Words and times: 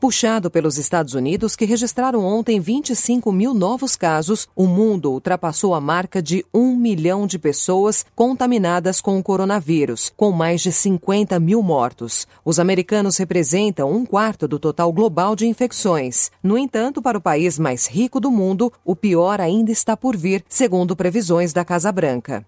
Puxado 0.00 0.48
pelos 0.48 0.78
Estados 0.78 1.14
Unidos, 1.14 1.56
que 1.56 1.64
registraram 1.64 2.24
ontem 2.24 2.60
25 2.60 3.32
mil 3.32 3.52
novos 3.52 3.96
casos, 3.96 4.46
o 4.54 4.64
mundo 4.68 5.10
ultrapassou 5.10 5.74
a 5.74 5.80
marca 5.80 6.22
de 6.22 6.46
um 6.54 6.76
milhão 6.76 7.26
de 7.26 7.36
pessoas 7.36 8.06
contaminadas 8.14 9.00
com 9.00 9.18
o 9.18 9.22
coronavírus, 9.24 10.12
com 10.16 10.30
mais 10.30 10.60
de 10.60 10.70
50 10.70 11.40
mil 11.40 11.60
mortos. 11.64 12.28
Os 12.44 12.60
americanos 12.60 13.16
representam 13.16 13.90
um 13.90 14.06
quarto 14.06 14.46
do 14.46 14.56
total 14.56 14.92
global 14.92 15.34
de 15.34 15.48
infecções. 15.48 16.30
No 16.40 16.56
entanto, 16.56 17.02
para 17.02 17.18
o 17.18 17.20
país 17.20 17.58
mais 17.58 17.88
rico 17.88 18.20
do 18.20 18.30
mundo, 18.30 18.72
o 18.84 18.94
pior 18.94 19.40
ainda 19.40 19.72
está 19.72 19.96
por 19.96 20.16
vir, 20.16 20.44
segundo 20.48 20.94
previsões 20.94 21.52
da 21.52 21.64
Casa 21.64 21.90
Branca. 21.90 22.46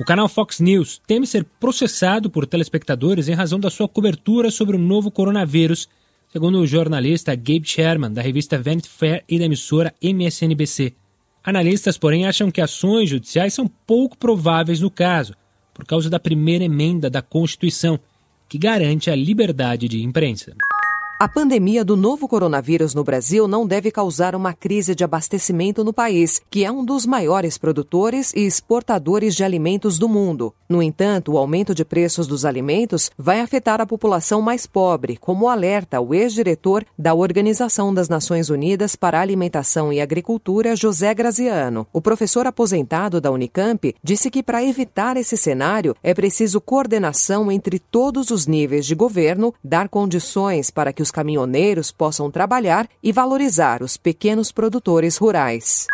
O 0.00 0.04
canal 0.04 0.28
Fox 0.28 0.58
News 0.58 1.00
teme 1.06 1.24
ser 1.24 1.46
processado 1.60 2.28
por 2.28 2.46
telespectadores 2.46 3.28
em 3.28 3.32
razão 3.32 3.60
da 3.60 3.70
sua 3.70 3.88
cobertura 3.88 4.50
sobre 4.50 4.74
o 4.74 4.78
novo 4.78 5.08
coronavírus 5.08 5.88
segundo 6.34 6.58
o 6.58 6.66
jornalista 6.66 7.32
Gabe 7.36 7.62
Sherman, 7.64 8.12
da 8.12 8.20
revista 8.20 8.60
Vanity 8.60 8.88
Fair 8.88 9.22
e 9.28 9.38
da 9.38 9.44
emissora 9.44 9.94
MSNBC. 10.02 10.92
Analistas, 11.44 11.96
porém, 11.96 12.26
acham 12.26 12.50
que 12.50 12.60
ações 12.60 13.08
judiciais 13.08 13.54
são 13.54 13.68
pouco 13.68 14.18
prováveis 14.18 14.80
no 14.80 14.90
caso, 14.90 15.32
por 15.72 15.86
causa 15.86 16.10
da 16.10 16.18
primeira 16.18 16.64
emenda 16.64 17.08
da 17.08 17.22
Constituição, 17.22 18.00
que 18.48 18.58
garante 18.58 19.12
a 19.12 19.14
liberdade 19.14 19.86
de 19.86 20.02
imprensa. 20.02 20.56
A 21.24 21.28
pandemia 21.28 21.82
do 21.82 21.96
novo 21.96 22.28
coronavírus 22.28 22.94
no 22.94 23.02
Brasil 23.02 23.48
não 23.48 23.66
deve 23.66 23.90
causar 23.90 24.34
uma 24.34 24.52
crise 24.52 24.94
de 24.94 25.02
abastecimento 25.02 25.82
no 25.82 25.90
país, 25.90 26.38
que 26.50 26.66
é 26.66 26.70
um 26.70 26.84
dos 26.84 27.06
maiores 27.06 27.56
produtores 27.56 28.30
e 28.34 28.40
exportadores 28.40 29.34
de 29.34 29.42
alimentos 29.42 29.98
do 29.98 30.06
mundo. 30.06 30.54
No 30.68 30.82
entanto, 30.82 31.32
o 31.32 31.38
aumento 31.38 31.74
de 31.74 31.82
preços 31.82 32.26
dos 32.26 32.44
alimentos 32.44 33.10
vai 33.16 33.40
afetar 33.40 33.80
a 33.80 33.86
população 33.86 34.42
mais 34.42 34.66
pobre, 34.66 35.16
como 35.16 35.48
alerta 35.48 35.98
o 35.98 36.12
ex-diretor 36.12 36.84
da 36.98 37.14
Organização 37.14 37.94
das 37.94 38.10
Nações 38.10 38.50
Unidas 38.50 38.94
para 38.94 39.18
a 39.18 39.22
Alimentação 39.22 39.90
e 39.90 40.02
Agricultura, 40.02 40.76
José 40.76 41.14
Graziano. 41.14 41.86
O 41.90 42.02
professor 42.02 42.46
aposentado 42.46 43.18
da 43.18 43.30
Unicamp 43.30 43.94
disse 44.02 44.30
que 44.30 44.42
para 44.42 44.62
evitar 44.62 45.16
esse 45.16 45.38
cenário 45.38 45.96
é 46.02 46.12
preciso 46.12 46.60
coordenação 46.60 47.50
entre 47.50 47.78
todos 47.78 48.30
os 48.30 48.46
níveis 48.46 48.84
de 48.84 48.94
governo, 48.94 49.54
dar 49.64 49.88
condições 49.88 50.70
para 50.70 50.92
que 50.92 51.00
os 51.00 51.13
caminhoneiros 51.14 51.92
possam 51.92 52.28
trabalhar 52.28 52.88
e 53.00 53.12
valorizar 53.12 53.84
os 53.84 53.96
pequenos 53.96 54.50
produtores 54.50 55.16
rurais. 55.16 55.86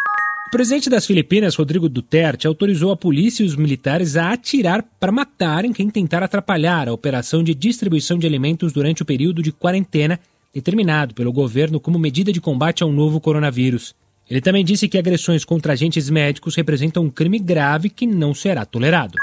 O 0.49 0.51
presidente 0.51 0.89
das 0.89 1.07
Filipinas, 1.07 1.55
Rodrigo 1.55 1.89
Duterte, 1.89 2.47
autorizou 2.47 2.91
a 2.91 2.97
polícia 2.97 3.43
e 3.43 3.47
os 3.47 3.55
militares 3.55 4.17
a 4.17 4.33
atirar 4.33 4.83
para 4.98 5.13
matarem 5.13 5.75
quem 5.75 5.91
tentar 5.91 6.23
atrapalhar 6.23 6.89
a 6.89 6.93
operação 6.93 7.45
de 7.45 7.55
distribuição 7.55 8.19
de 8.19 8.27
alimentos 8.27 8.73
durante 8.73 9.03
o 9.03 9.05
período 9.05 9.43
de 9.43 9.53
quarentena 9.53 10.19
determinado 10.53 11.15
pelo 11.15 11.33
governo 11.33 11.79
como 11.79 11.98
medida 11.98 12.33
de 12.33 12.41
combate 12.41 12.83
ao 12.83 12.91
novo 12.91 13.21
coronavírus. 13.21 13.95
Ele 14.29 14.41
também 14.41 14.65
disse 14.65 14.89
que 14.89 14.98
agressões 14.98 15.45
contra 15.45 15.75
agentes 15.75 16.09
médicos 16.09 16.57
representam 16.57 17.05
um 17.05 17.11
crime 17.11 17.39
grave 17.39 17.91
que 17.91 18.07
não 18.07 18.33
será 18.33 18.65
tolerado. 18.65 19.19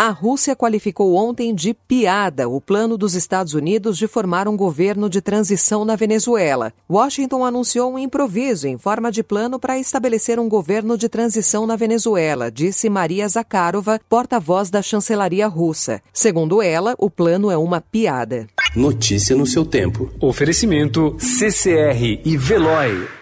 A 0.00 0.10
Rússia 0.10 0.54
qualificou 0.54 1.16
ontem 1.16 1.52
de 1.52 1.74
piada 1.74 2.48
o 2.48 2.60
plano 2.60 2.96
dos 2.96 3.16
Estados 3.16 3.52
Unidos 3.52 3.98
de 3.98 4.06
formar 4.06 4.46
um 4.46 4.56
governo 4.56 5.10
de 5.10 5.20
transição 5.20 5.84
na 5.84 5.96
Venezuela. 5.96 6.72
Washington 6.88 7.44
anunciou 7.44 7.92
um 7.92 7.98
improviso 7.98 8.68
em 8.68 8.78
forma 8.78 9.10
de 9.10 9.24
plano 9.24 9.58
para 9.58 9.76
estabelecer 9.76 10.38
um 10.38 10.48
governo 10.48 10.96
de 10.96 11.08
transição 11.08 11.66
na 11.66 11.74
Venezuela, 11.74 12.48
disse 12.48 12.88
Maria 12.88 13.26
Zakharova, 13.26 14.00
porta-voz 14.08 14.70
da 14.70 14.82
chancelaria 14.82 15.48
russa. 15.48 16.00
Segundo 16.12 16.62
ela, 16.62 16.94
o 16.96 17.10
plano 17.10 17.50
é 17.50 17.56
uma 17.56 17.80
piada. 17.80 18.46
Notícia 18.76 19.34
no 19.34 19.46
seu 19.46 19.66
tempo. 19.66 20.12
Oferecimento 20.20 21.16
CCR 21.18 22.20
e 22.24 22.36
Veloy. 22.36 23.17